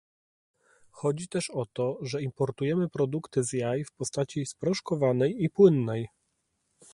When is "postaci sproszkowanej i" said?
3.91-5.49